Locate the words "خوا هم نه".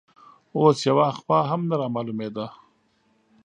1.19-1.75